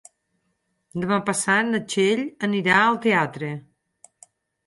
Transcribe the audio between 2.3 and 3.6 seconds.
anirà al teatre.